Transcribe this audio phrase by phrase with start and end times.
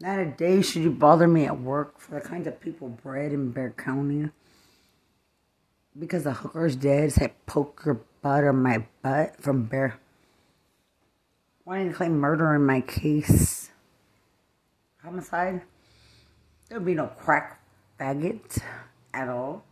[0.00, 3.32] Not a day should you bother me at work for the kinds of people bred
[3.32, 4.30] in Bexar County.
[5.98, 9.98] Because the hooker's dead, say poke your butt or my butt from Bexar.
[11.64, 13.70] Wanting to claim murder in my case.
[15.02, 15.62] Homicide.
[16.68, 17.60] There'd be no crack
[17.98, 18.60] faggot
[19.14, 19.64] at all.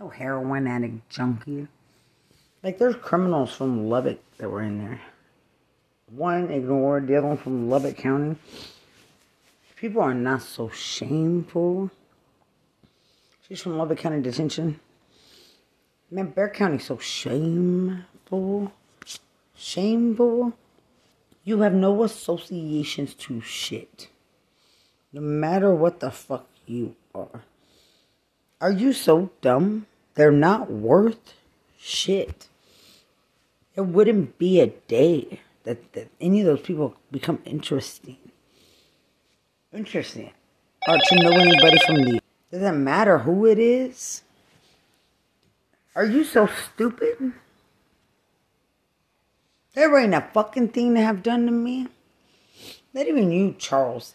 [0.00, 1.68] No heroin addict junkie.
[2.62, 5.00] Like there's criminals from Lubbock that were in there.
[6.10, 8.36] One ignored, the other one from Lubbock County.
[9.84, 11.90] People are not so shameful.
[13.46, 14.80] She's from Lubbock County Detention.
[16.10, 18.72] Man, Bexar County's so shameful.
[19.54, 20.54] Shameful.
[21.44, 24.08] You have no associations to shit.
[25.12, 27.42] No matter what the fuck you are.
[28.62, 29.84] Are you so dumb?
[30.14, 31.34] They're not worth
[31.78, 32.48] shit.
[33.74, 38.16] There wouldn't be a day that, that any of those people become interesting.
[39.74, 40.30] Interesting.
[40.86, 42.20] Or to know anybody from the.
[42.52, 44.22] Doesn't matter who it is.
[45.96, 47.32] Are you so stupid?
[49.74, 51.88] There ain't a fucking thing to have done to me.
[52.92, 54.14] Not even you, Charles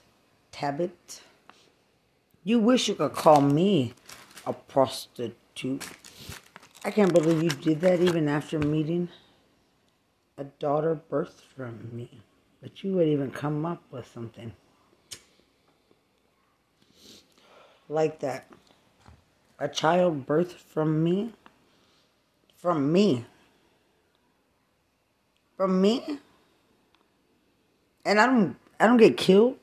[0.54, 1.22] Tabbitt.
[2.46, 3.94] You wish you could call me
[4.46, 5.86] a prostitute.
[6.86, 9.10] I can't believe you did that even after meeting
[10.38, 12.22] a daughter birthed from me.
[12.62, 14.54] But you would even come up with something
[17.90, 18.50] like that.
[19.60, 21.34] A child birthed from me?
[22.56, 23.26] From me.
[25.58, 26.20] From me?
[28.06, 29.58] And I don't I don't get killed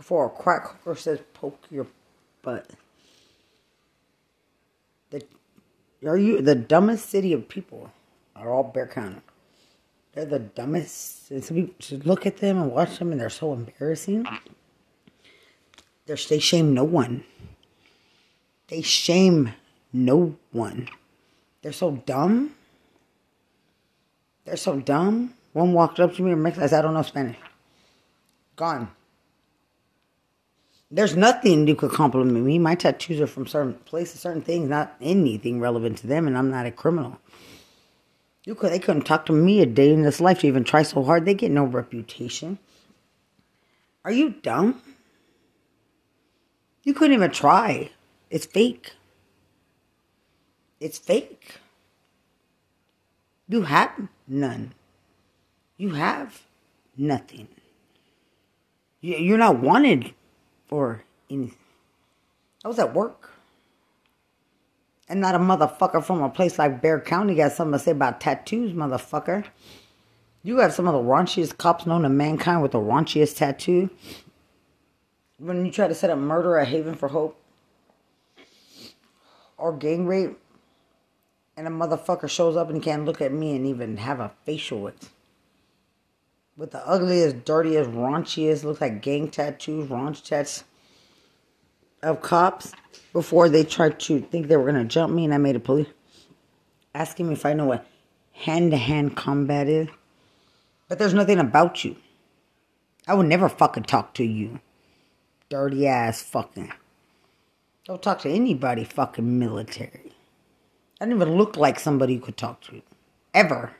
[0.00, 1.86] for a crack hooker says poke your
[2.42, 2.70] butt.
[5.10, 5.24] The
[6.06, 7.90] are you the dumbest city of people
[8.36, 9.20] are all Bexar County.
[10.12, 11.30] They're the dumbest.
[11.30, 14.26] And so we should look at them and watch them, and they're so embarrassing.
[16.10, 17.22] They're, they shame no one.
[18.66, 19.54] They shame
[19.92, 20.88] no one.
[21.62, 22.56] They're so dumb.
[24.44, 25.34] They're so dumb.
[25.52, 27.36] One walked up to me and said, I don't know Spanish.
[28.56, 28.90] Gone.
[30.90, 32.58] There's nothing you could compliment me.
[32.58, 36.50] My tattoos are from certain places, certain things, not anything relevant to them, and I'm
[36.50, 37.20] not a criminal.
[38.42, 40.82] You could they couldn't talk to me a day in this life to even try
[40.82, 41.24] so hard.
[41.24, 42.58] They get no reputation.
[44.04, 44.82] Are you dumb?
[46.82, 47.90] You couldn't even try.
[48.30, 48.92] It's fake.
[50.80, 51.56] It's fake.
[53.48, 54.72] You have none.
[55.76, 56.42] You have
[56.96, 57.48] nothing.
[59.00, 60.14] You're not wanted
[60.66, 61.56] for anything.
[62.64, 63.30] I was at work.
[65.08, 68.20] And not a motherfucker from a place like Bexar County got something to say about
[68.20, 69.46] tattoos, motherfucker.
[70.42, 73.90] You have some of the raunchiest cops known to mankind with the raunchiest tattoo.
[75.40, 77.40] When you try to set up murder a Haven for Hope
[79.56, 80.38] or gang rape,
[81.56, 84.80] and a motherfucker shows up and can't look at me and even have a facial
[84.80, 85.10] with.
[86.56, 90.64] With the ugliest, dirtiest, raunchiest, looks like gang tattoos, raunch tats
[92.02, 92.72] of cops
[93.12, 95.88] before they tried to think they were gonna jump me and I made a police
[96.94, 97.86] asking me if I know what
[98.32, 99.88] hand to hand combat is.
[100.88, 101.96] But there's nothing about you.
[103.06, 104.60] I would never fucking talk to you.
[105.50, 106.72] Dirty ass fucking.
[107.84, 110.12] Don't talk to anybody fucking military.
[111.00, 112.82] I don't even look like somebody you could talk to.
[113.34, 113.72] Ever.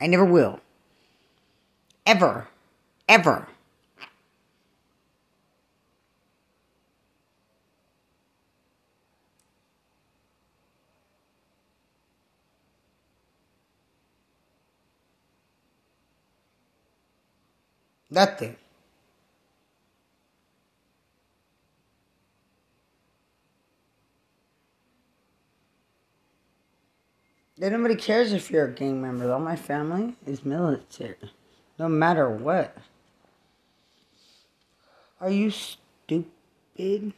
[0.00, 0.58] I never will.
[2.04, 2.48] Ever.
[3.08, 3.46] Ever.
[18.10, 18.56] Nothing.
[27.56, 29.32] Nobody cares if you're a gang member.
[29.32, 31.16] All my family is military.
[31.78, 32.76] No matter what.
[35.20, 37.12] Are you stupid?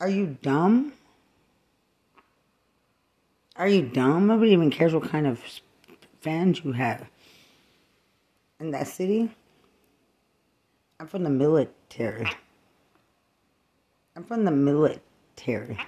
[0.00, 0.92] Are you dumb?
[3.56, 4.26] Are you dumb?
[4.26, 5.42] Nobody even cares what kind of
[6.20, 7.08] fans you have
[8.58, 9.30] in that city.
[10.98, 12.30] I'm from the military.
[14.14, 15.78] I'm from the military.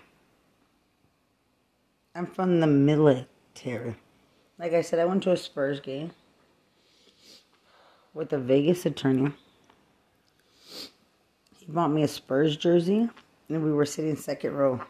[2.15, 3.97] I'm from the military.
[4.59, 6.13] Like I said, I went to a Spurs game
[8.15, 9.33] with a Vegas attorney.
[11.59, 13.09] He bought me a Spurs jersey,
[13.49, 14.81] and we were sitting second row.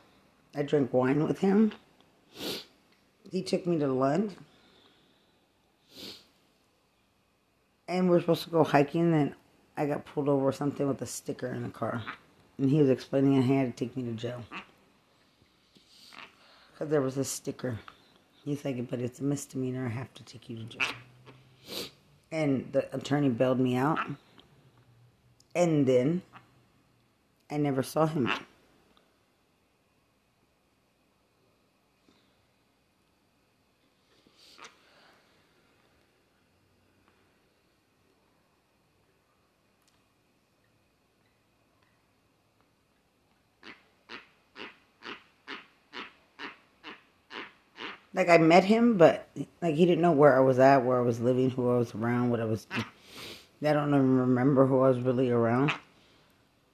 [0.54, 1.72] I drank wine with him.
[3.30, 4.32] He took me to lunch.
[7.92, 9.12] and we're supposed to go hiking.
[9.14, 9.34] And
[9.76, 12.02] I got pulled over something with a sticker in the car.
[12.58, 14.42] And he was explaining he had to take me to jail.
[16.72, 17.78] Because there was a sticker.
[18.44, 19.86] He's like, but it's a misdemeanor.
[19.86, 20.88] I have to take you to jail.
[22.32, 23.98] And the attorney bailed me out.
[25.54, 26.22] And then
[27.50, 28.30] I never saw him.
[48.14, 49.28] Like I met him, but
[49.60, 51.94] like he didn't know where I was at, where I was living, who I was
[51.94, 52.66] around, what I was.
[53.64, 55.72] I don't even remember who I was really around.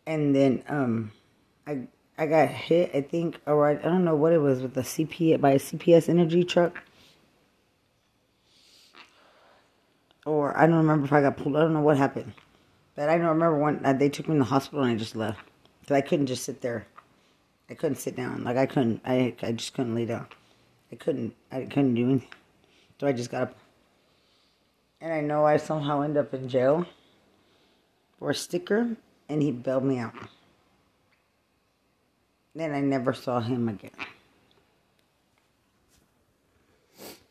[0.07, 1.13] And then um,
[1.67, 1.83] I
[2.17, 2.91] I got hit.
[2.95, 5.59] I think, or I, I don't know what it was with the CP by a
[5.59, 6.83] CPS Energy truck.
[10.25, 11.57] Or I don't remember if I got pulled.
[11.57, 12.35] I don't know what happened,
[12.97, 15.17] but I don't remember when uh, they took me to the hospital and I just
[15.17, 15.41] left.
[15.87, 16.87] So I couldn't just sit there.
[17.71, 18.45] I couldn't sit down.
[18.45, 19.01] Like I couldn't.
[19.05, 20.27] I I just couldn't lay down.
[20.93, 22.29] I couldn't I couldn't do anything.
[23.01, 23.57] So I just got up.
[25.01, 26.87] And I know I somehow end up in jail
[28.19, 28.97] for a sticker
[29.29, 30.15] and he bailed me out.
[32.55, 33.93] Then I never saw him again.